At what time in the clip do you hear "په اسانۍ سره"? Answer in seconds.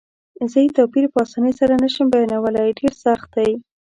1.13-1.73